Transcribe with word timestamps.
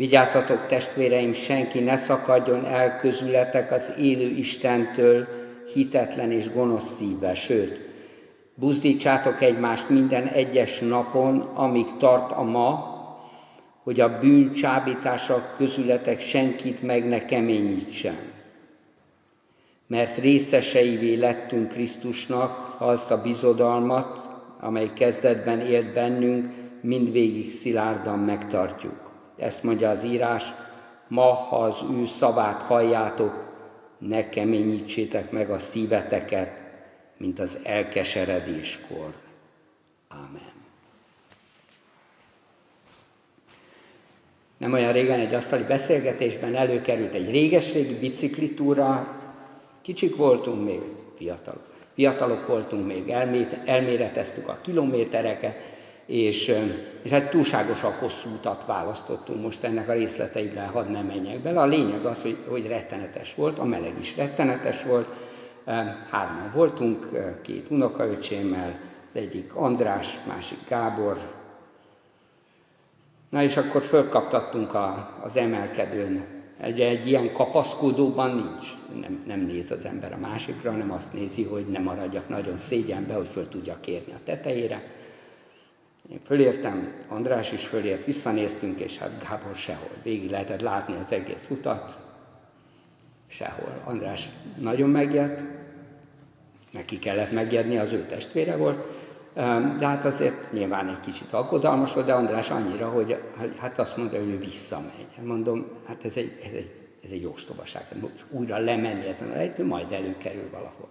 Vigyázzatok, 0.00 0.66
testvéreim, 0.66 1.32
senki 1.32 1.80
ne 1.80 1.96
szakadjon 1.96 2.64
el 2.64 2.96
közületek 2.96 3.72
az 3.72 3.94
élő 3.98 4.26
Istentől 4.28 5.26
hitetlen 5.72 6.30
és 6.32 6.52
gonosz 6.52 6.94
szívvel, 6.96 7.34
sőt, 7.34 7.80
buzdítsátok 8.54 9.40
egymást 9.42 9.88
minden 9.88 10.26
egyes 10.26 10.78
napon, 10.78 11.40
amíg 11.40 11.86
tart 11.98 12.32
a 12.32 12.42
ma, 12.42 12.98
hogy 13.82 14.00
a 14.00 14.18
bűn 14.18 14.52
csábítása 14.52 15.54
közületek 15.56 16.20
senkit 16.20 16.82
meg 16.82 17.08
ne 17.08 17.24
keményítsen. 17.24 18.16
Mert 19.86 20.18
részeseivé 20.18 21.14
lettünk 21.14 21.68
Krisztusnak, 21.68 22.50
ha 22.78 22.84
azt 22.84 23.10
a 23.10 23.22
bizodalmat, 23.22 24.24
amely 24.60 24.90
kezdetben 24.94 25.60
élt 25.60 25.92
bennünk, 25.92 26.52
mindvégig 26.80 27.50
szilárdan 27.50 28.18
megtartjuk. 28.18 29.09
Ezt 29.40 29.62
mondja 29.62 29.90
az 29.90 30.04
írás, 30.04 30.44
ma, 31.08 31.32
ha 31.32 31.56
az 31.58 31.76
ő 31.92 32.06
szavát 32.06 32.62
halljátok, 32.62 33.48
ne 33.98 34.28
keményítsétek 34.28 35.30
meg 35.30 35.50
a 35.50 35.58
szíveteket, 35.58 36.50
mint 37.16 37.38
az 37.38 37.58
elkeseredéskor. 37.62 39.14
Amen. 40.08 40.52
Nem 44.56 44.72
olyan 44.72 44.92
régen 44.92 45.20
egy 45.20 45.34
asztali 45.34 45.62
beszélgetésben 45.62 46.54
előkerült 46.54 47.14
egy 47.14 47.30
réges-régi 47.30 47.94
biciklitúra, 47.98 49.18
kicsik 49.82 50.16
voltunk 50.16 50.64
még, 50.64 50.80
fiatalok. 51.16 51.68
Fiatalok 51.94 52.46
voltunk 52.46 52.86
még, 52.86 53.08
elméreteztük 53.64 54.48
a 54.48 54.58
kilométereket, 54.62 55.79
és, 56.10 56.54
és 57.02 57.10
hát 57.10 57.30
túlságosan 57.30 57.92
hosszú 57.92 58.30
utat 58.30 58.66
választottunk, 58.66 59.42
most 59.42 59.64
ennek 59.64 59.88
a 59.88 59.92
részleteiben 59.92 60.68
hadd 60.68 60.88
nem 60.88 61.06
menjek 61.06 61.40
bele. 61.40 61.60
A 61.60 61.66
lényeg 61.66 62.04
az, 62.04 62.22
hogy, 62.22 62.38
hogy 62.48 62.66
rettenetes 62.66 63.34
volt, 63.34 63.58
a 63.58 63.64
meleg 63.64 63.92
is 64.00 64.16
rettenetes 64.16 64.82
volt, 64.82 65.08
hárman 66.10 66.52
voltunk, 66.54 67.08
két 67.42 67.70
unokaöcsémmel, 67.70 68.78
egyik 69.12 69.54
András, 69.54 70.18
másik 70.26 70.58
Gábor, 70.68 71.18
Na 73.30 73.42
és 73.42 73.56
akkor 73.56 73.82
fölkaptattunk 73.82 74.74
a, 74.74 75.18
az 75.22 75.36
emelkedőn. 75.36 76.24
Egy, 76.60 76.80
egy 76.80 77.06
ilyen 77.06 77.32
kapaszkodóban 77.32 78.34
nincs. 78.34 78.66
Nem, 79.00 79.22
nem 79.26 79.40
néz 79.40 79.70
az 79.70 79.84
ember 79.84 80.12
a 80.12 80.16
másikra, 80.16 80.70
hanem 80.70 80.92
azt 80.92 81.12
nézi, 81.12 81.44
hogy 81.44 81.66
ne 81.66 81.78
maradjak 81.78 82.28
nagyon 82.28 82.58
szégyenbe, 82.58 83.14
hogy 83.14 83.26
föl 83.26 83.48
tudjak 83.48 83.80
kérni 83.80 84.12
a 84.12 84.20
tetejére. 84.24 84.82
Én 86.10 86.20
fölértem, 86.24 86.92
András 87.08 87.52
is 87.52 87.66
fölért, 87.66 88.04
visszanéztünk, 88.04 88.80
és 88.80 88.98
hát 88.98 89.28
Gábor 89.28 89.54
sehol. 89.54 89.90
Végig 90.02 90.30
lehetett 90.30 90.60
látni 90.60 90.94
az 91.02 91.12
egész 91.12 91.46
utat, 91.50 91.96
sehol. 93.26 93.82
András 93.84 94.28
nagyon 94.58 94.90
megjött, 94.90 95.38
neki 96.70 96.98
kellett 96.98 97.32
megjedni, 97.32 97.76
az 97.76 97.92
ő 97.92 98.06
testvére 98.06 98.56
volt, 98.56 98.84
de 99.78 99.86
hát 99.86 100.04
azért 100.04 100.52
nyilván 100.52 100.88
egy 100.88 101.00
kicsit 101.00 101.32
aggodalmas 101.32 101.92
volt, 101.92 102.06
de 102.06 102.12
András 102.12 102.50
annyira, 102.50 102.88
hogy 102.88 103.20
hát 103.58 103.78
azt 103.78 103.96
mondta, 103.96 104.18
hogy 104.18 104.28
ő 104.28 104.38
visszamegy. 104.38 105.06
Hát 105.16 105.24
mondom, 105.24 105.66
hát 105.86 106.04
ez 106.04 106.16
egy, 106.16 106.38
ez 106.42 106.52
egy, 106.52 106.72
ez 107.04 107.10
egy 107.10 107.24
ostobaság, 107.24 107.82
hát 107.82 108.00
most 108.00 108.24
újra 108.30 108.58
lemenni 108.58 109.06
ezen 109.06 109.30
a 109.30 109.34
lejtőn, 109.34 109.66
majd 109.66 109.92
előkerül 109.92 110.50
valahol. 110.50 110.88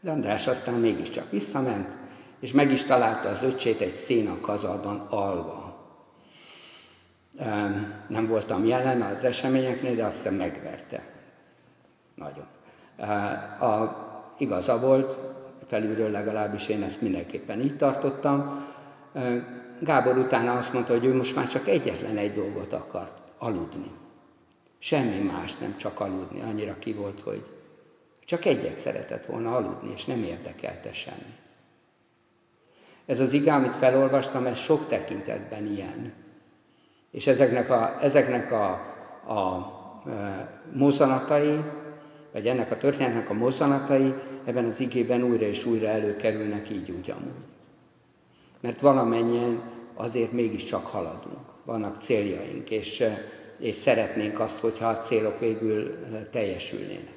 De 0.00 0.10
András 0.10 0.46
aztán 0.46 0.74
mégiscsak 0.74 1.30
visszament, 1.30 2.07
és 2.40 2.52
meg 2.52 2.70
is 2.70 2.84
találta 2.84 3.28
az 3.28 3.42
öcsét 3.42 3.80
egy 3.80 3.92
szénakazalban 3.92 5.06
alva. 5.10 5.76
Nem 8.08 8.26
voltam 8.26 8.64
jelen 8.64 9.02
az 9.02 9.24
eseményeknél, 9.24 9.94
de 9.94 10.04
azt 10.04 10.16
hiszem 10.16 10.34
megverte. 10.34 11.02
Nagyon. 12.14 12.46
A, 13.60 13.96
igaza 14.38 14.78
volt, 14.78 15.18
felülről 15.66 16.10
legalábbis 16.10 16.68
én 16.68 16.82
ezt 16.82 17.00
mindenképpen 17.00 17.60
így 17.60 17.76
tartottam. 17.76 18.66
Gábor 19.80 20.16
utána 20.16 20.56
azt 20.56 20.72
mondta, 20.72 20.92
hogy 20.92 21.04
ő 21.04 21.14
most 21.14 21.36
már 21.36 21.46
csak 21.46 21.68
egyetlen 21.68 22.16
egy 22.16 22.32
dolgot 22.32 22.72
akart, 22.72 23.12
aludni. 23.38 23.90
Semmi 24.78 25.18
más, 25.18 25.56
nem 25.56 25.76
csak 25.76 26.00
aludni. 26.00 26.40
Annyira 26.40 26.78
ki 26.78 26.92
volt, 26.92 27.20
hogy 27.20 27.44
csak 28.24 28.44
egyet 28.44 28.78
szeretett 28.78 29.26
volna 29.26 29.56
aludni, 29.56 29.92
és 29.94 30.04
nem 30.04 30.22
érdekelte 30.22 30.92
semmi. 30.92 31.36
Ez 33.08 33.20
az 33.20 33.32
ige, 33.32 33.52
amit 33.54 33.76
felolvastam, 33.76 34.46
ez 34.46 34.58
sok 34.58 34.88
tekintetben 34.88 35.66
ilyen. 35.66 36.12
És 37.10 37.26
ezeknek 37.26 37.70
a, 37.70 37.96
ezeknek 38.00 38.52
a, 38.52 38.70
a 39.32 39.72
mozanatai, 40.72 41.60
vagy 42.32 42.46
ennek 42.46 42.70
a 42.70 42.76
történetnek 42.76 43.30
a 43.30 43.34
mozzanatai 43.34 44.14
ebben 44.44 44.64
az 44.64 44.80
igében 44.80 45.22
újra 45.22 45.44
és 45.44 45.64
újra 45.64 45.86
előkerülnek 45.86 46.70
így 46.70 46.90
úgy 46.90 47.10
amúgy. 47.10 47.44
Mert 48.60 48.80
valamennyien 48.80 49.60
azért 49.94 50.32
mégiscsak 50.32 50.86
haladunk, 50.86 51.46
vannak 51.64 52.02
céljaink, 52.02 52.70
és, 52.70 53.04
és 53.58 53.74
szeretnénk 53.74 54.40
azt, 54.40 54.58
hogyha 54.58 54.88
a 54.88 54.98
célok 54.98 55.38
végül 55.38 55.98
teljesülnének. 56.30 57.16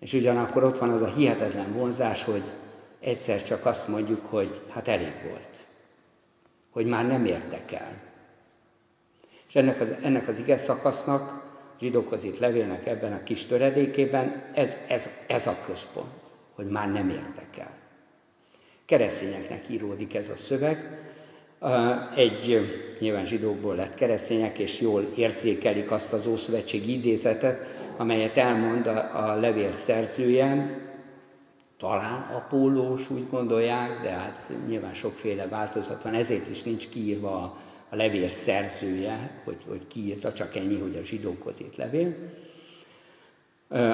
És 0.00 0.12
ugyanakkor 0.12 0.64
ott 0.64 0.78
van 0.78 0.90
az 0.90 1.02
a 1.02 1.12
hihetetlen 1.16 1.72
vonzás, 1.72 2.24
hogy 2.24 2.42
egyszer 3.04 3.42
csak 3.42 3.66
azt 3.66 3.88
mondjuk, 3.88 4.26
hogy 4.26 4.60
hát 4.70 4.88
elég 4.88 5.12
volt, 5.28 5.56
hogy 6.70 6.86
már 6.86 7.06
nem 7.06 7.24
értek 7.24 7.72
el. 7.72 7.92
És 9.48 9.54
ennek 9.54 9.80
az, 9.80 9.94
ennek 10.02 10.28
az 10.28 10.38
ige 10.38 10.56
szakasznak 10.56 11.42
zsidókhoz 11.80 12.24
itt 12.24 12.38
levélnek 12.38 12.86
ebben 12.86 13.12
a 13.12 13.22
kis 13.22 13.44
töredékében, 13.44 14.42
ez, 14.54 14.76
ez, 14.88 15.08
ez 15.26 15.46
a 15.46 15.56
központ, 15.66 16.12
hogy 16.54 16.66
már 16.66 16.92
nem 16.92 17.08
értek 17.08 17.58
el. 17.58 17.70
Keresztényeknek 18.84 19.68
íródik 19.68 20.14
ez 20.14 20.28
a 20.28 20.36
szöveg, 20.36 20.98
egy 22.16 22.68
nyilván 22.98 23.24
zsidókból 23.24 23.74
lett 23.74 23.94
keresztények, 23.94 24.58
és 24.58 24.80
jól 24.80 25.02
érzékelik 25.16 25.90
azt 25.90 26.12
az 26.12 26.26
Ószövetség 26.26 26.88
idézetet, 26.88 27.66
amelyet 27.96 28.36
elmond 28.36 28.86
a, 28.86 29.30
a 29.30 29.34
levél 29.34 29.72
szerzője, 29.72 30.78
talán 31.84 32.20
Apólós 32.34 33.10
úgy 33.10 33.26
gondolják, 33.30 34.02
de 34.02 34.10
hát 34.10 34.52
nyilván 34.66 34.94
sokféle 34.94 35.48
változat 35.48 36.02
van, 36.02 36.14
ezért 36.14 36.48
is 36.48 36.62
nincs 36.62 36.88
kiírva 36.88 37.36
a 37.36 37.56
a 37.94 37.96
levél 37.96 38.28
szerzője, 38.28 39.30
hogy, 39.44 39.56
hogy 39.68 39.86
kiírta, 39.86 40.32
csak 40.32 40.56
ennyi, 40.56 40.78
hogy 40.78 40.96
a 40.96 41.04
zsidókhoz 41.04 41.60
írt 41.60 41.76
levél. 41.76 42.14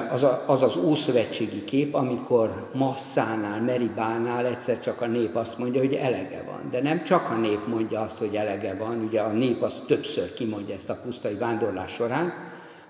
Az, 0.09 0.23
a, 0.23 0.43
az 0.47 0.61
az 0.61 0.75
ószövetségi 0.75 1.63
kép, 1.63 1.93
amikor 1.93 2.69
Masszánál, 2.73 3.61
Meribánál 3.61 4.45
egyszer 4.45 4.79
csak 4.79 5.01
a 5.01 5.07
nép 5.07 5.35
azt 5.35 5.57
mondja, 5.57 5.81
hogy 5.81 5.93
elege 5.93 6.43
van. 6.43 6.69
De 6.71 6.81
nem 6.81 7.03
csak 7.03 7.29
a 7.29 7.35
nép 7.35 7.67
mondja 7.67 8.01
azt, 8.01 8.17
hogy 8.17 8.35
elege 8.35 8.75
van, 8.75 9.03
ugye 9.03 9.21
a 9.21 9.31
nép 9.31 9.61
az 9.61 9.73
többször 9.87 10.33
kimondja 10.33 10.75
ezt 10.75 10.89
a 10.89 11.01
pusztai 11.03 11.35
vándorlás 11.35 11.91
során, 11.91 12.33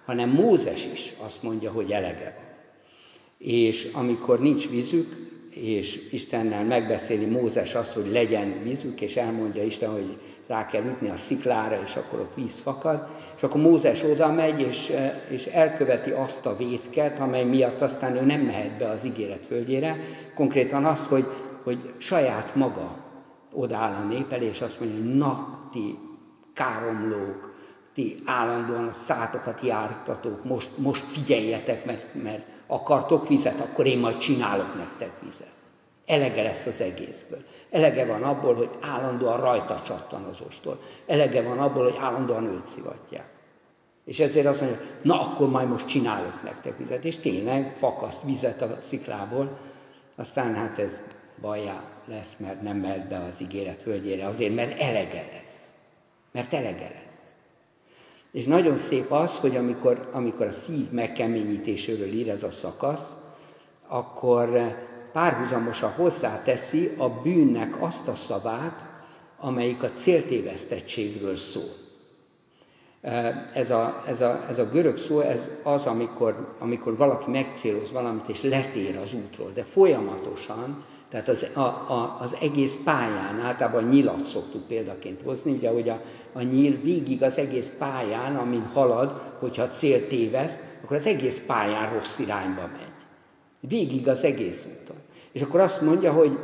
hanem 0.06 0.30
Mózes 0.30 0.86
is 0.86 1.14
azt 1.26 1.44
mondja, 1.44 1.72
hogy 1.72 1.92
elege 1.92 2.36
van. 2.38 2.51
És 3.44 3.90
amikor 3.94 4.40
nincs 4.40 4.70
vízük, 4.70 5.30
és 5.56 6.08
Istennel 6.12 6.64
megbeszéli 6.64 7.26
Mózes 7.26 7.76
azt, 7.76 7.94
hogy 7.94 8.12
legyen 8.12 8.64
vízük, 8.64 9.02
és 9.02 9.16
elmondja 9.16 9.64
Isten, 9.64 9.92
hogy 9.92 10.18
rá 10.48 10.66
kell 10.66 10.84
ütni 10.84 11.10
a 11.10 11.16
sziklára, 11.16 11.82
és 11.84 11.96
akkor 11.96 12.20
ott 12.20 12.36
víz 12.36 12.60
fakad, 12.60 13.08
és 13.36 13.44
akkor 13.44 13.62
Mózes 13.62 14.04
oda 14.04 14.32
megy, 14.32 14.62
és, 14.62 14.92
és 15.30 15.46
elköveti 15.46 16.10
azt 16.10 16.46
a 16.46 16.56
vétket, 16.56 17.20
amely 17.20 17.44
miatt 17.44 17.82
aztán 17.82 18.16
ő 18.16 18.26
nem 18.26 18.42
mehet 18.42 18.78
be 18.78 18.90
az 18.90 19.06
ígéret 19.06 19.46
földjére, 19.46 19.98
konkrétan 20.36 20.86
azt, 20.86 21.06
hogy, 21.06 21.26
hogy 21.64 21.94
saját 21.98 22.56
maga 22.56 22.98
odáll 23.52 23.94
a 23.94 24.08
nép 24.08 24.32
elé, 24.32 24.46
és 24.46 24.62
azt 24.62 24.80
mondja, 24.80 24.98
hogy 24.98 25.16
na, 25.16 25.60
ti 25.72 25.98
káromlók, 26.54 27.54
ti 27.94 28.16
állandóan 28.26 28.88
a 28.88 28.92
szátokat 28.92 29.62
jártatók, 29.62 30.44
most, 30.44 30.70
most 30.78 31.04
figyeljetek, 31.04 31.86
mert, 31.86 32.24
mert 32.24 32.46
akartok 32.72 33.28
vizet, 33.28 33.60
akkor 33.60 33.86
én 33.86 34.00
majd 34.00 34.18
csinálok 34.18 34.76
nektek 34.76 35.12
vizet. 35.22 35.52
Elege 36.06 36.42
lesz 36.44 36.66
az 36.66 36.82
egészből. 36.82 37.40
Elege 37.70 38.06
van 38.06 38.24
abból, 38.24 38.56
hogy 38.56 38.70
állandóan 38.82 39.40
rajta 39.40 39.82
csattan 39.82 40.24
az 40.24 40.38
ostól. 40.48 40.80
Elege 41.08 41.42
van 41.42 41.60
abból, 41.60 41.84
hogy 41.84 41.98
állandóan 42.00 42.46
őt 42.46 42.68
szivatják. 42.68 43.30
És 44.06 44.20
ezért 44.20 44.46
azt 44.46 44.62
mondja, 44.62 44.80
na 45.02 45.22
akkor 45.22 45.50
majd 45.50 45.68
most 45.70 45.88
csinálok 45.88 46.44
nektek 46.44 46.78
vizet. 46.78 47.06
És 47.06 47.18
tényleg 47.18 47.76
fakaszt 47.78 48.24
vizet 48.24 48.62
a 48.62 48.78
sziklából, 48.82 49.58
aztán 50.16 50.56
hát 50.56 50.80
ez 50.80 51.02
bajá 51.42 51.84
lesz, 52.06 52.34
mert 52.38 52.62
nem 52.62 52.78
mehet 52.78 53.08
be 53.08 53.18
az 53.18 53.42
ígéret 53.42 53.82
földjére, 53.82 54.26
azért, 54.26 54.56
mert 54.56 54.80
elege 54.80 55.26
lesz. 55.34 55.72
Mert 56.32 56.54
elege 56.54 56.90
lesz. 56.90 57.11
És 58.32 58.46
nagyon 58.46 58.78
szép 58.78 59.12
az, 59.12 59.38
hogy 59.38 59.56
amikor, 59.56 60.10
amikor 60.12 60.46
a 60.46 60.52
szív 60.52 60.92
megkeményítéséről 60.92 62.14
ír 62.14 62.30
ez 62.30 62.44
a 62.44 62.52
szakasz, 62.52 63.16
akkor 63.88 64.50
párhuzamosan 65.12 65.92
hozzáteszi 65.92 66.92
a 66.98 67.10
bűnnek 67.10 67.82
azt 67.82 68.08
a 68.08 68.16
szavát, 68.16 68.86
amelyik 69.38 69.84
a 69.84 69.90
céltévesztettségről 69.92 71.36
szól. 71.36 71.80
Ez 73.54 73.72
a, 73.72 74.04
ez 74.08 74.22
a, 74.22 74.46
ez 74.50 74.60
a 74.60 74.70
görög 74.70 74.98
szó, 74.98 75.20
ez 75.20 75.48
az, 75.64 75.86
amikor, 75.86 76.56
amikor 76.60 76.98
valaki 76.98 77.32
megcéloz 77.32 77.92
valamit, 77.92 78.28
és 78.28 78.42
letér 78.42 78.98
az 78.98 79.14
útról, 79.14 79.52
de 79.54 79.64
folyamatosan, 79.64 80.84
tehát 81.12 81.28
az, 81.28 81.48
a, 81.54 81.60
a, 81.60 82.18
az 82.20 82.36
egész 82.42 82.78
pályán, 82.84 83.40
általában 83.40 83.84
nyilat 83.84 84.26
szoktuk 84.26 84.68
példaként 84.68 85.22
hozni, 85.22 85.52
ugye, 85.52 85.70
hogy 85.70 85.90
a, 85.90 86.02
a 86.34 86.42
nyíl 86.42 86.82
végig 86.82 87.24
az 87.24 87.38
egész 87.38 87.72
pályán, 87.78 88.36
amin 88.36 88.66
halad, 88.66 89.22
hogyha 89.40 89.70
cél 89.70 90.08
téveszt, 90.08 90.60
akkor 90.84 90.98
az 90.98 91.06
egész 91.06 91.44
pályán 91.48 91.94
rossz 91.94 92.20
irányba 92.20 92.62
megy. 92.62 93.70
Végig 93.70 94.08
az 94.08 94.24
egész 94.24 94.68
úton. 94.82 94.96
És 95.32 95.42
akkor 95.42 95.60
azt 95.60 95.82
mondja, 95.82 96.12
hogy, 96.12 96.38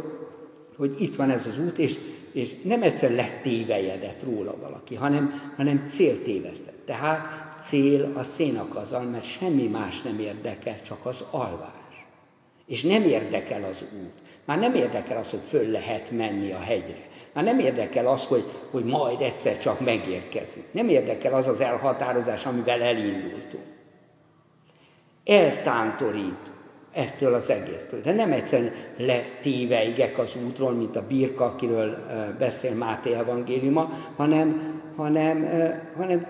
hogy 0.77 0.95
itt 1.01 1.15
van 1.15 1.29
ez 1.29 1.45
az 1.45 1.59
út, 1.59 1.77
és, 1.77 1.97
és 2.31 2.61
nem 2.63 2.83
egyszer 2.83 3.11
letévejedett 3.11 4.23
róla 4.23 4.55
valaki, 4.61 4.95
hanem, 4.95 5.53
hanem 5.55 5.85
céltévesztett. 5.89 6.85
Tehát 6.85 7.21
cél 7.61 8.11
a 8.15 8.23
szénakazal, 8.23 9.03
mert 9.03 9.23
semmi 9.23 9.67
más 9.67 10.01
nem 10.01 10.19
érdekel, 10.19 10.81
csak 10.81 11.05
az 11.05 11.23
alvás. 11.31 12.05
És 12.65 12.83
nem 12.83 13.03
érdekel 13.03 13.63
az 13.63 13.85
út. 14.03 14.26
Már 14.47 14.59
nem 14.59 14.75
érdekel 14.75 15.17
az, 15.17 15.29
hogy 15.29 15.41
föl 15.47 15.67
lehet 15.67 16.11
menni 16.11 16.51
a 16.51 16.59
hegyre. 16.59 17.05
Már 17.33 17.43
nem 17.43 17.59
érdekel 17.59 18.07
az, 18.07 18.25
hogy, 18.25 18.43
hogy 18.71 18.83
majd 18.83 19.21
egyszer 19.21 19.57
csak 19.57 19.79
megérkezünk. 19.79 20.65
Nem 20.71 20.89
érdekel 20.89 21.33
az 21.33 21.47
az 21.47 21.61
elhatározás, 21.61 22.45
amivel 22.45 22.81
elindultunk. 22.81 23.63
Eltántorít 25.25 26.51
ettől 26.93 27.33
az 27.33 27.49
egésztől. 27.49 28.01
De 28.01 28.13
nem 28.13 28.31
egyszerűen 28.31 28.71
letéveigek 28.97 30.17
az 30.17 30.35
útról, 30.45 30.71
mint 30.71 30.95
a 30.95 31.07
birka, 31.07 31.45
akiről 31.45 31.97
beszél 32.39 32.73
Máté 32.73 33.13
evangéliuma, 33.13 33.89
hanem, 34.15 34.81
hanem, 34.95 35.47
hanem 35.97 36.27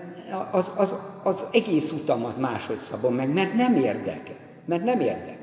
az, 0.50 0.72
az, 0.76 0.94
az 1.22 1.44
egész 1.52 1.92
utamat 1.92 2.38
máshogy 2.38 2.78
szabom 2.78 3.14
meg, 3.14 3.32
mert 3.32 3.54
nem 3.54 3.76
érdekel. 3.76 4.36
Mert 4.64 4.84
nem 4.84 5.00
érdekel. 5.00 5.37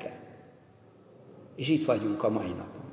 És 1.55 1.69
itt 1.69 1.85
vagyunk 1.85 2.23
a 2.23 2.29
mai 2.29 2.49
napon. 2.49 2.91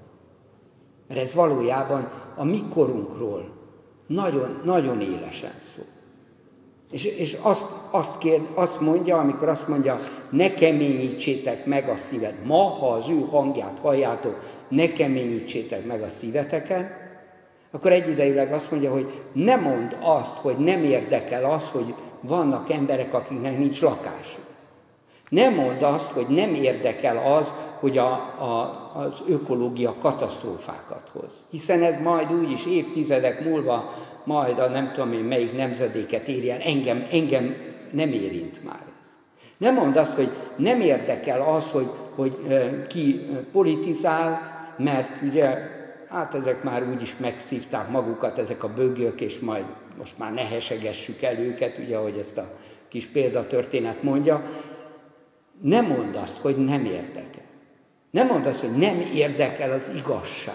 Mert 1.09 1.21
ez 1.21 1.35
valójában 1.35 2.09
a 2.37 2.45
mi 2.45 2.63
korunkról 2.69 3.61
nagyon, 4.07 4.61
nagyon 4.65 5.01
élesen 5.01 5.55
szól. 5.61 5.85
És, 6.91 7.05
és 7.05 7.37
azt, 7.43 7.67
azt, 7.91 8.19
kér, 8.19 8.41
azt 8.55 8.81
mondja, 8.81 9.19
amikor 9.19 9.49
azt 9.49 9.69
mondja, 9.69 9.99
ne 10.31 10.55
keményítsétek 10.55 11.67
meg 11.67 11.89
a 11.89 11.97
szíved. 11.97 12.35
Ma, 12.45 12.63
ha 12.63 12.89
az 12.89 13.09
ő 13.09 13.21
hangját 13.31 13.79
halljátok, 13.79 14.41
ne 14.69 14.93
keményítsétek 14.93 15.87
meg 15.87 16.03
a 16.03 16.09
szíveteket, 16.09 17.01
akkor 17.71 17.93
egyidejűleg 17.93 18.53
azt 18.53 18.71
mondja, 18.71 18.93
hogy 18.93 19.21
ne 19.33 19.57
mondd 19.57 19.93
azt, 20.01 20.37
hogy 20.37 20.57
nem 20.57 20.85
érdekel 20.85 21.45
az, 21.45 21.71
hogy 21.71 21.95
vannak 22.21 22.71
emberek, 22.71 23.15
akiknek 23.15 23.59
nincs 23.59 23.81
lakásuk. 23.81 24.45
Nem 25.29 25.55
mondd 25.55 25.83
azt, 25.83 26.11
hogy 26.11 26.27
nem 26.29 26.55
érdekel 26.55 27.17
az, 27.17 27.53
hogy 27.83 27.99
a, 27.99 28.13
a, 28.39 28.91
az 28.95 29.23
ökológia 29.29 29.95
katasztrófákat 30.01 31.11
hoz. 31.13 31.31
Hiszen 31.51 31.83
ez 31.83 32.01
majd 32.03 32.33
úgyis 32.33 32.67
évtizedek 32.67 33.45
múlva 33.45 33.93
majd 34.25 34.59
a 34.59 34.69
nem 34.69 34.93
tudom 34.93 35.13
én 35.13 35.25
melyik 35.25 35.57
nemzedéket 35.57 36.29
érjen, 36.29 36.61
engem, 36.61 37.07
engem 37.11 37.57
nem 37.93 38.09
érint 38.09 38.65
már 38.65 38.83
ez. 39.03 39.11
Nem 39.57 39.75
mondd 39.75 39.99
azt, 39.99 40.15
hogy 40.15 40.33
nem 40.57 40.81
érdekel 40.81 41.41
az, 41.41 41.71
hogy, 41.71 41.91
hogy 42.15 42.37
ki 42.89 43.27
politizál, 43.53 44.41
mert 44.77 45.23
ugye, 45.23 45.59
hát 46.09 46.35
ezek 46.35 46.63
már 46.63 46.89
úgyis 46.89 47.17
megszívták 47.17 47.91
magukat, 47.91 48.39
ezek 48.39 48.65
a 48.65 48.73
bögök, 48.75 49.21
és 49.21 49.39
majd 49.39 49.65
most 49.99 50.19
már 50.19 50.33
nehesegessük 50.33 51.23
el 51.23 51.39
őket, 51.39 51.79
ugye, 51.79 51.97
ahogy 51.97 52.17
ezt 52.19 52.39
a 52.39 52.53
kis 52.89 53.07
példatörténet 53.07 54.03
mondja. 54.03 54.43
Nem 55.63 55.87
mondd 55.87 56.17
azt, 56.17 56.37
hogy 56.37 56.57
nem 56.57 56.85
érdekel. 56.85 57.42
Nem 58.13 58.27
mondd 58.27 58.47
azt, 58.47 58.61
hogy 58.61 58.77
nem 58.77 59.01
érdekel 59.15 59.71
az 59.71 59.91
igazság. 59.97 60.55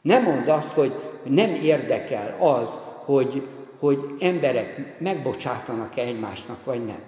Nem 0.00 0.22
mondd 0.22 0.48
azt, 0.48 0.72
hogy 0.72 0.94
nem 1.22 1.54
érdekel 1.54 2.36
az, 2.38 2.78
hogy, 3.04 3.48
hogy 3.78 3.98
emberek 4.20 4.98
megbocsátanak-e 4.98 6.02
egymásnak, 6.02 6.64
vagy 6.64 6.84
nem. 6.84 7.02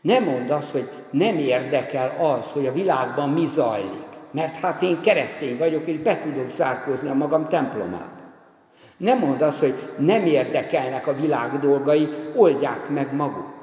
Nem 0.00 0.24
mondd 0.24 0.50
azt, 0.50 0.70
hogy 0.70 0.90
nem 1.10 1.38
érdekel 1.38 2.16
az, 2.20 2.50
hogy 2.50 2.66
a 2.66 2.72
világban 2.72 3.30
mi 3.30 3.46
zajlik. 3.46 4.04
Mert 4.30 4.58
hát 4.58 4.82
én 4.82 5.00
keresztény 5.00 5.58
vagyok, 5.58 5.86
és 5.86 5.98
be 5.98 6.20
tudok 6.20 6.48
zárkózni 6.48 7.08
a 7.08 7.14
magam 7.14 7.48
templomába. 7.48 8.20
Nem 8.96 9.18
mondd 9.18 9.42
azt, 9.42 9.58
hogy 9.58 9.74
nem 9.98 10.26
érdekelnek 10.26 11.06
a 11.06 11.14
világ 11.14 11.58
dolgai, 11.58 12.08
oldják 12.34 12.88
meg 12.88 13.14
maguk. 13.14 13.55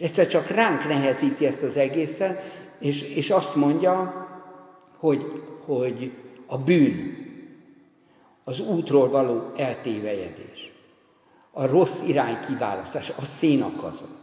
Egyszer 0.00 0.26
csak 0.26 0.46
ránk 0.46 0.88
nehezíti 0.88 1.46
ezt 1.46 1.62
az 1.62 1.76
egészet, 1.76 2.42
és, 2.78 3.02
és 3.02 3.30
azt 3.30 3.54
mondja, 3.54 4.26
hogy, 4.96 5.42
hogy 5.64 6.12
a 6.46 6.58
bűn, 6.58 7.18
az 8.44 8.60
útról 8.60 9.08
való 9.08 9.52
eltévejedés, 9.56 10.72
a 11.50 11.66
rossz 11.66 12.02
irány 12.06 12.38
kiválasztás, 12.46 13.10
a 13.10 13.24
szénakazon. 13.24 14.18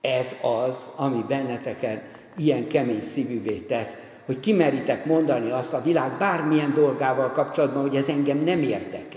Ez 0.00 0.36
az, 0.42 0.74
ami 0.96 1.24
benneteket 1.28 2.02
ilyen 2.36 2.68
kemény 2.68 3.02
szívűvé 3.02 3.58
tesz, 3.58 3.96
hogy 4.24 4.40
kimeritek 4.40 5.04
mondani 5.04 5.50
azt 5.50 5.72
a 5.72 5.82
világ 5.82 6.18
bármilyen 6.18 6.74
dolgával 6.74 7.32
kapcsolatban, 7.32 7.82
hogy 7.82 7.96
ez 7.96 8.08
engem 8.08 8.38
nem 8.38 8.62
érdekel. 8.62 9.09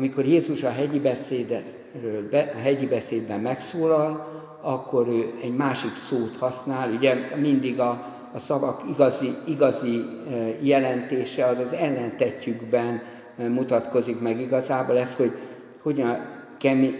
Amikor 0.00 0.24
Jézus 0.24 0.62
a 0.62 0.70
hegyi, 0.70 0.98
beszédről, 0.98 2.28
a 2.32 2.58
hegyi 2.58 2.86
beszédben 2.86 3.40
megszólal, 3.40 4.26
akkor 4.60 5.08
ő 5.08 5.32
egy 5.42 5.56
másik 5.56 5.94
szót 5.94 6.36
használ. 6.36 6.92
Ugye 6.92 7.14
mindig 7.36 7.80
a, 7.80 7.90
a 8.32 8.38
szavak 8.38 8.82
igazi, 8.88 9.34
igazi 9.46 9.96
e, 9.96 10.34
jelentése 10.60 11.46
az 11.46 11.58
az 11.58 11.72
ellentetjükben 11.72 13.02
e, 13.36 13.48
mutatkozik 13.48 14.20
meg 14.20 14.40
igazából. 14.40 14.98
Ez, 14.98 15.16
hogy, 15.16 15.32
hogy 15.82 16.00
a, 16.00 16.10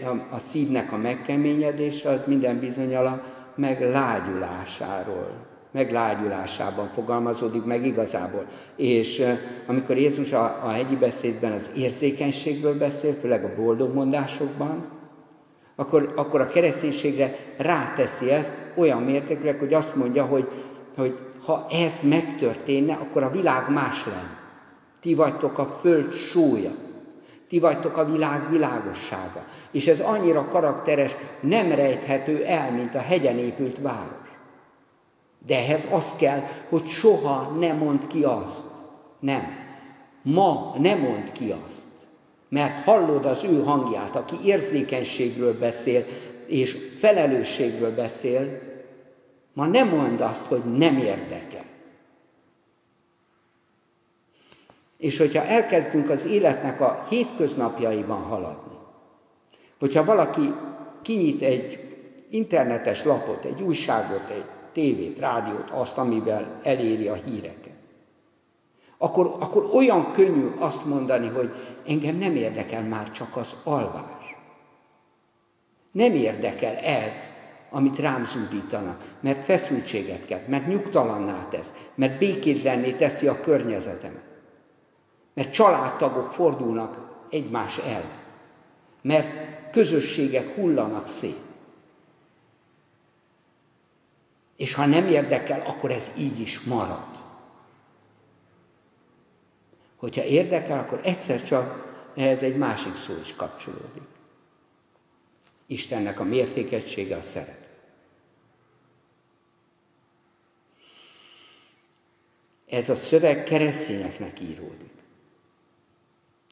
a, 0.02 0.34
a 0.34 0.38
szívnek 0.38 0.92
a 0.92 0.96
megkeményedése, 0.96 2.08
az 2.08 2.20
minden 2.26 2.58
bizonyal 2.58 3.06
a 3.06 3.22
meglágyulásáról, 3.54 5.30
meglágyulásában 5.70 6.88
fogalmazódik 6.88 7.64
meg 7.64 7.86
igazából. 7.86 8.44
És 8.76 9.22
amikor 9.66 9.96
Jézus 9.96 10.32
a, 10.32 10.58
a 10.64 10.68
hegyi 10.68 10.96
beszédben 10.96 11.52
az 11.52 11.70
érzékenységről 11.76 12.78
beszél, 12.78 13.14
főleg 13.14 13.44
a 13.44 13.54
boldogmondásokban, 13.62 14.84
akkor, 15.76 16.12
akkor 16.16 16.40
a 16.40 16.48
kereszténységre 16.48 17.36
ráteszi 17.56 18.30
ezt 18.30 18.54
olyan 18.74 19.02
mértékre, 19.02 19.56
hogy 19.58 19.74
azt 19.74 19.94
mondja, 19.94 20.24
hogy, 20.24 20.48
hogy 20.96 21.18
ha 21.44 21.66
ez 21.70 22.00
megtörténne, 22.02 22.94
akkor 22.94 23.22
a 23.22 23.30
világ 23.30 23.70
más 23.70 24.06
lenne. 24.06 24.38
Ti 25.00 25.14
vagytok 25.14 25.58
a 25.58 25.66
föld 25.66 26.12
sója. 26.12 26.70
Ti 27.48 27.58
vagytok 27.58 27.96
a 27.96 28.04
világ 28.04 28.50
világossága. 28.50 29.44
És 29.70 29.86
ez 29.86 30.00
annyira 30.00 30.48
karakteres, 30.48 31.16
nem 31.40 31.72
rejthető 31.72 32.44
el, 32.44 32.72
mint 32.72 32.94
a 32.94 33.00
hegyen 33.00 33.38
épült 33.38 33.80
város. 33.80 34.29
De 35.46 35.56
ehhez 35.56 35.88
az 35.90 36.16
kell, 36.16 36.42
hogy 36.68 36.86
soha 36.86 37.56
ne 37.58 37.72
mond 37.72 38.06
ki 38.06 38.22
azt. 38.22 38.64
Nem. 39.20 39.42
Ma 40.22 40.74
ne 40.78 40.94
mond 40.94 41.32
ki 41.32 41.54
azt 41.66 41.88
mert 42.50 42.84
hallod 42.84 43.24
az 43.24 43.44
ő 43.44 43.62
hangját, 43.62 44.16
aki 44.16 44.36
érzékenységről 44.44 45.58
beszél, 45.58 46.04
és 46.46 46.76
felelősségről 46.98 47.94
beszél, 47.94 48.60
ma 49.52 49.66
nem 49.66 49.88
mondd 49.88 50.22
azt, 50.22 50.46
hogy 50.46 50.64
nem 50.64 50.98
érdekel. 50.98 51.64
És 54.96 55.18
hogyha 55.18 55.42
elkezdünk 55.42 56.10
az 56.10 56.24
életnek 56.24 56.80
a 56.80 57.06
hétköznapjaiban 57.08 58.22
haladni, 58.22 58.76
hogyha 59.78 60.04
valaki 60.04 60.52
kinyit 61.02 61.42
egy 61.42 61.94
internetes 62.30 63.04
lapot, 63.04 63.44
egy 63.44 63.62
újságot, 63.62 64.28
egy 64.30 64.44
tévét, 64.72 65.18
rádiót, 65.18 65.70
azt, 65.70 65.98
amivel 65.98 66.60
eléri 66.62 67.08
a 67.08 67.14
híreket, 67.14 67.78
akkor, 68.98 69.36
akkor 69.38 69.70
olyan 69.72 70.12
könnyű 70.12 70.48
azt 70.58 70.84
mondani, 70.84 71.28
hogy 71.28 71.50
engem 71.86 72.16
nem 72.16 72.36
érdekel 72.36 72.82
már 72.82 73.10
csak 73.10 73.36
az 73.36 73.54
alvás. 73.64 74.36
Nem 75.92 76.12
érdekel 76.14 76.76
ez, 76.76 77.14
amit 77.70 77.98
rám 77.98 78.24
zúdítanak, 78.24 79.16
mert 79.20 79.44
feszültséget 79.44 80.26
kelt, 80.26 80.48
mert 80.48 80.66
nyugtalanná 80.66 81.48
tesz, 81.48 81.72
mert 81.94 82.18
békétlenné 82.18 82.92
teszi 82.92 83.26
a 83.26 83.40
környezetemet, 83.40 84.24
mert 85.34 85.52
családtagok 85.52 86.32
fordulnak 86.32 87.08
egymás 87.30 87.78
el, 87.78 88.04
mert 89.02 89.28
közösségek 89.70 90.54
hullanak 90.54 91.08
szét. 91.08 91.49
És 94.60 94.74
ha 94.74 94.86
nem 94.86 95.06
érdekel, 95.06 95.60
akkor 95.60 95.90
ez 95.90 96.10
így 96.16 96.40
is 96.40 96.60
marad. 96.60 97.06
Hogyha 99.96 100.24
érdekel, 100.24 100.78
akkor 100.78 101.00
egyszer 101.02 101.42
csak 101.42 101.94
ehhez 102.16 102.42
egy 102.42 102.56
másik 102.56 102.96
szó 102.96 103.16
is 103.20 103.34
kapcsolódik. 103.34 104.02
Istennek 105.66 106.20
a 106.20 106.24
mértékegysége 106.24 107.16
a 107.16 107.22
szeret. 107.22 107.68
Ez 112.66 112.88
a 112.88 112.94
szöveg 112.94 113.42
keresztényeknek 113.42 114.40
íródik. 114.40 114.92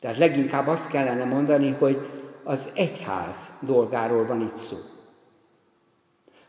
Tehát 0.01 0.17
leginkább 0.17 0.67
azt 0.67 0.89
kellene 0.89 1.25
mondani, 1.25 1.71
hogy 1.71 2.09
az 2.45 2.71
egyház 2.75 3.53
dolgáról 3.61 4.27
van 4.27 4.41
itt 4.41 4.57
szó. 4.57 4.77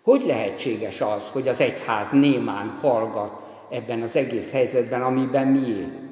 Hogy 0.03 0.25
lehetséges 0.25 1.01
az, 1.01 1.23
hogy 1.31 1.47
az 1.47 1.59
egyház 1.59 2.09
némán 2.11 2.69
hallgat 2.81 3.41
ebben 3.69 4.01
az 4.01 4.15
egész 4.15 4.51
helyzetben, 4.51 5.01
amiben 5.01 5.47
mi 5.47 5.67
élünk? 5.67 6.09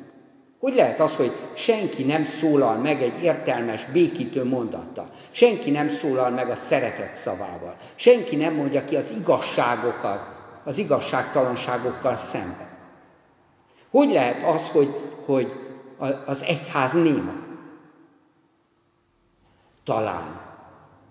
Hogy 0.60 0.74
lehet 0.74 1.00
az, 1.00 1.15
hogy 1.15 1.36
senki 1.53 2.03
nem 2.03 2.25
szólal 2.25 2.77
meg 2.77 3.01
egy 3.01 3.24
értelmes, 3.24 3.86
békítő 3.86 4.44
mondattal? 4.44 5.10
Senki 5.32 5.72
nem 5.72 5.89
szólal 5.89 6.29
meg 6.29 6.50
a 6.50 6.56
szeretet 6.56 7.13
szavával? 7.13 7.75
Senki 7.96 8.36
nem 8.36 8.53
mondja 8.53 8.86
ki 8.86 8.96
az 8.96 9.12
igazságokat, 9.20 10.22
az 10.63 10.77
igazságtalanságokkal 10.77 12.15
szemben? 12.15 12.67
Hogy 13.91 14.12
lehet 14.12 14.44
az, 14.44 14.70
hogy, 14.70 14.96
hogy 15.25 15.51
az 16.25 16.44
egyház 16.44 16.94
néma? 16.94 17.34
Talán 19.84 20.41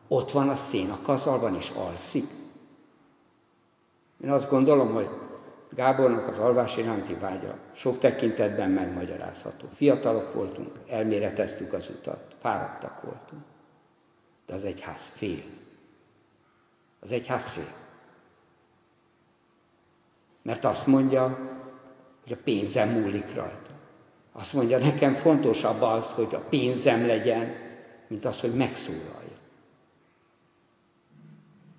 ott 0.08 0.30
van 0.30 0.48
a 0.48 0.56
szénakazalban 0.56 1.54
és 1.54 1.70
alszik. 1.70 2.24
Én 4.24 4.30
azt 4.30 4.50
gondolom, 4.50 4.92
hogy 4.92 5.08
Gábornak 5.70 6.28
az 6.28 6.38
alvás 6.38 6.76
iránti 6.76 7.14
vágya 7.14 7.54
sok 7.72 7.98
tekintetben 7.98 8.70
megmagyarázható. 8.70 9.66
Fiatalok 9.74 10.34
voltunk, 10.34 10.70
elméreteztük 10.88 11.72
az 11.72 11.88
utat, 11.88 12.36
fáradtak 12.40 13.02
voltunk. 13.02 13.42
De 14.46 14.54
az 14.54 14.64
egyház 14.64 15.10
fél. 15.12 15.42
Az 17.00 17.12
egyház 17.12 17.48
fél. 17.48 17.72
Mert 20.42 20.64
azt 20.64 20.86
mondja, 20.86 21.38
hogy 22.22 22.32
a 22.32 22.42
pénzem 22.44 22.88
múlik 22.88 23.34
rajta. 23.34 23.70
Azt 24.32 24.52
mondja, 24.52 24.78
nekem 24.78 25.14
fontosabb 25.14 25.82
az, 25.82 26.10
hogy 26.10 26.34
a 26.34 26.38
pénzem 26.38 27.06
legyen, 27.06 27.54
mint 28.06 28.24
az, 28.24 28.40
hogy 28.40 28.54
megszólalja. 28.54 29.35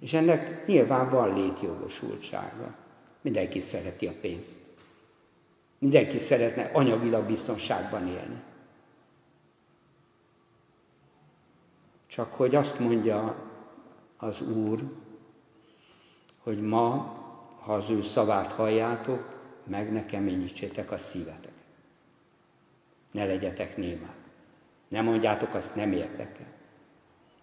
És 0.08 0.14
ennek 0.14 0.68
nyilván 0.68 1.10
van 1.10 1.34
létjogosultsága. 1.34 2.76
Mindenki 3.22 3.60
szereti 3.60 4.08
a 4.08 4.14
pénzt. 4.22 4.60
Mindenki 5.78 6.18
szeretne 6.18 6.64
anyagilag 6.64 7.26
biztonságban 7.26 8.08
élni. 8.08 8.42
Csak 12.08 12.34
hogy 12.34 12.56
azt 12.56 12.80
mondja 12.80 13.36
az 14.18 14.42
Úr, 14.42 14.80
hogy 16.44 16.62
ma, 16.62 16.96
ha 17.60 17.74
az 17.74 17.90
ő 17.90 18.02
szavát 18.02 18.52
halljátok, 18.52 19.40
meg 19.64 19.92
ne 19.92 20.06
keményítsétek 20.06 20.92
a 20.92 20.98
szívetek. 20.98 21.54
Ne 23.12 23.26
legyetek 23.26 23.78
némák. 23.78 24.18
Ne 24.90 25.02
mondjátok, 25.02 25.54
azt 25.54 25.76
nem 25.76 25.92
érdekel. 25.92 26.57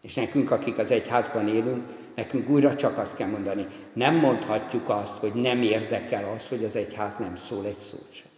És 0.04 0.14
nekünk, 0.14 0.50
akik 0.50 0.78
az 0.78 0.90
egyházban 0.90 1.48
élünk, 1.48 1.82
nekünk 2.14 2.48
újra 2.48 2.74
csak 2.74 2.98
azt 2.98 3.16
kell 3.16 3.28
mondani, 3.28 3.66
nem 3.92 4.14
mondhatjuk 4.14 4.88
azt, 4.88 5.16
hogy 5.16 5.34
nem 5.34 5.62
érdekel 5.62 6.30
az, 6.30 6.48
hogy 6.48 6.64
az 6.64 6.76
egyház 6.76 7.16
nem 7.16 7.36
szól 7.36 7.64
egy 7.64 7.78
szót 7.78 8.12
sem. 8.12 8.30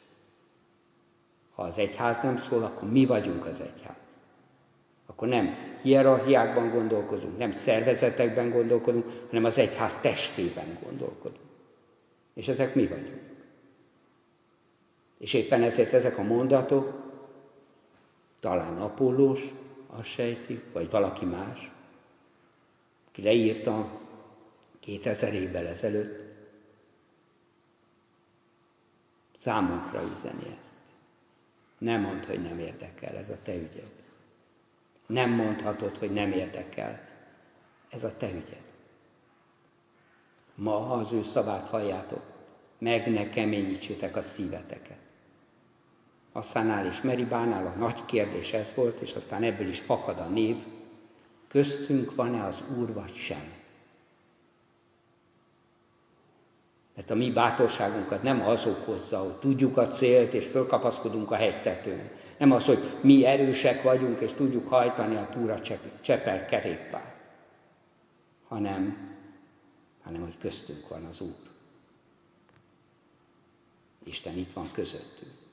Ha 1.54 1.62
az 1.62 1.78
egyház 1.78 2.22
nem 2.22 2.38
szól, 2.38 2.62
akkor 2.62 2.90
mi 2.90 3.06
vagyunk 3.06 3.46
az 3.46 3.60
egyház. 3.60 3.96
Akkor 5.06 5.28
nem 5.28 5.54
hierarchiákban 5.82 6.70
gondolkozunk, 6.70 7.38
nem 7.38 7.50
szervezetekben 7.52 8.50
gondolkodunk, 8.50 9.04
hanem 9.28 9.44
az 9.44 9.58
egyház 9.58 10.00
testében 10.00 10.78
gondolkodunk. 10.84 11.50
És 12.34 12.48
ezek 12.48 12.74
mi 12.74 12.86
vagyunk. 12.86 13.20
És 15.18 15.34
éppen 15.34 15.62
ezért 15.62 15.92
ezek 15.92 16.18
a 16.18 16.22
mondatok, 16.22 17.04
talán 18.40 18.76
Apollós, 18.76 19.40
azt 19.96 20.06
sejti, 20.06 20.62
vagy 20.72 20.90
valaki 20.90 21.24
más, 21.24 21.70
ki 23.12 23.22
leírta 23.22 24.00
2000 24.80 25.34
évvel 25.34 25.66
ezelőtt, 25.66 26.26
számunkra 29.36 30.02
üzeni 30.02 30.56
ezt. 30.60 30.74
Nem 31.78 32.00
mondd, 32.00 32.26
hogy 32.26 32.42
nem 32.42 32.58
érdekel, 32.58 33.16
ez 33.16 33.28
a 33.28 33.42
te 33.42 33.54
ügyed. 33.54 33.92
Nem 35.06 35.30
mondhatod, 35.30 35.96
hogy 35.96 36.12
nem 36.12 36.32
érdekel, 36.32 37.08
ez 37.88 38.04
a 38.04 38.16
te 38.16 38.30
ügyed. 38.30 38.64
Ma, 40.54 40.78
ha 40.78 40.94
az 40.94 41.12
ő 41.12 41.22
szavát 41.22 41.68
halljátok, 41.68 42.22
meg 42.78 43.10
ne 43.10 43.28
keményítsétek 43.28 44.16
a 44.16 44.22
szíveteket. 44.22 45.05
Asszánál 46.36 46.86
és 46.86 47.00
Meribánál 47.00 47.66
a 47.66 47.78
nagy 47.78 48.04
kérdés 48.04 48.52
ez 48.52 48.74
volt, 48.74 49.00
és 49.00 49.12
aztán 49.12 49.42
ebből 49.42 49.68
is 49.68 49.78
fakad 49.78 50.18
a 50.18 50.28
név, 50.28 50.56
köztünk 51.48 52.14
van-e 52.14 52.44
az 52.44 52.62
Úr 52.78 52.92
vagy 52.92 53.14
sem. 53.14 53.52
Mert 56.94 57.10
a 57.10 57.14
mi 57.14 57.32
bátorságunkat 57.32 58.22
nem 58.22 58.40
az 58.40 58.66
okozza, 58.66 59.18
hogy 59.18 59.34
tudjuk 59.34 59.76
a 59.76 59.88
célt, 59.88 60.34
és 60.34 60.46
fölkapaszkodunk 60.46 61.30
a 61.30 61.34
hegytetőn. 61.34 62.10
Nem 62.38 62.52
az, 62.52 62.64
hogy 62.64 62.98
mi 63.02 63.24
erősek 63.24 63.82
vagyunk, 63.82 64.20
és 64.20 64.32
tudjuk 64.32 64.68
hajtani 64.68 65.16
a 65.16 65.28
túra 65.32 65.60
csepel 66.00 66.44
kerékpár. 66.44 67.14
Hanem, 68.48 69.14
hanem, 70.02 70.20
hogy 70.20 70.38
köztünk 70.38 70.88
van 70.88 71.04
az 71.04 71.20
Úr. 71.20 71.50
Isten 74.04 74.36
itt 74.36 74.52
van 74.52 74.68
közöttünk. 74.72 75.45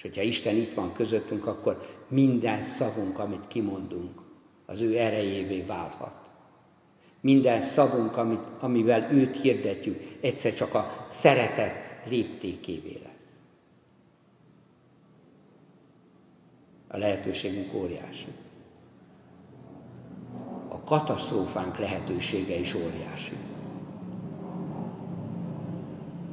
És 0.00 0.06
hogyha 0.06 0.22
Isten 0.22 0.56
itt 0.56 0.72
van 0.72 0.92
közöttünk, 0.92 1.46
akkor 1.46 1.86
minden 2.08 2.62
szavunk, 2.62 3.18
amit 3.18 3.46
kimondunk, 3.46 4.20
az 4.66 4.80
ő 4.80 4.98
erejévé 4.98 5.62
válhat. 5.62 6.14
Minden 7.20 7.60
szavunk, 7.60 8.16
amit, 8.16 8.40
amivel 8.60 9.12
őt 9.12 9.40
hirdetjük, 9.40 10.00
egyszer 10.20 10.54
csak 10.54 10.74
a 10.74 11.06
szeretet 11.08 12.08
léptékévé 12.08 13.00
lesz. 13.02 13.12
A 16.88 16.96
lehetőségünk 16.96 17.74
óriási. 17.74 18.28
A 20.68 20.80
katasztrófánk 20.84 21.78
lehetősége 21.78 22.54
is 22.58 22.74
óriási. 22.74 23.36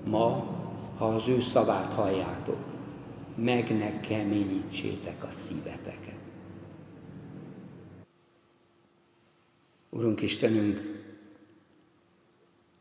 Ma, 0.05 0.55
ha 0.97 1.05
az 1.05 1.27
ő 1.27 1.39
szavát 1.39 1.93
halljátok, 1.93 2.75
meg 3.37 3.77
ne 3.77 3.99
keményítsétek 3.99 5.23
a 5.23 5.31
szíveteket. 5.31 6.15
Urunk 9.89 10.21
Istenünk, 10.21 10.79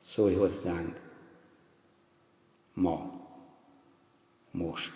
szólj 0.03 0.35
hozzánk 0.35 1.01
ma, 2.75 3.27
most. 4.51 4.93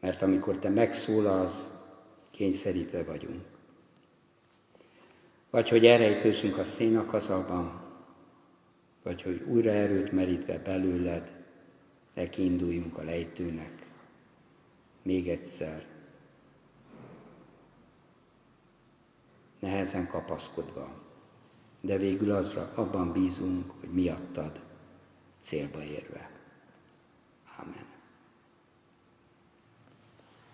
Mert 0.00 0.22
amikor 0.22 0.58
Te 0.58 0.68
megszólalsz, 0.68 1.74
kényszerítve 2.30 3.04
vagyunk. 3.04 3.44
Vagy 5.50 5.68
hogy 5.68 5.86
elrejtőzünk 5.86 6.58
a 6.58 6.64
szénakazalban, 6.64 7.82
vagy 9.02 9.22
hogy 9.22 9.42
újra 9.42 9.70
erőt 9.70 10.12
merítve 10.12 10.58
belőled, 10.58 11.41
nekiinduljunk 12.14 12.98
a 12.98 13.02
lejtőnek. 13.02 13.86
Még 15.02 15.28
egyszer, 15.28 15.86
nehezen 19.58 20.06
kapaszkodva, 20.06 21.00
de 21.80 21.96
végül 21.96 22.30
azra 22.30 22.72
abban 22.74 23.12
bízunk, 23.12 23.70
hogy 23.80 23.90
miattad 23.92 24.60
célba 25.40 25.82
érve. 25.82 26.30
Amen. 27.58 27.91